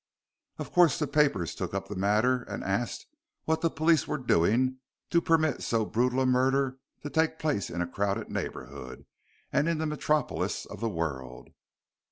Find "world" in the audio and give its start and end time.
10.89-11.49